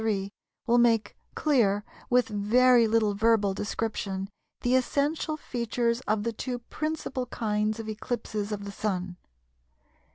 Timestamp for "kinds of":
7.27-7.87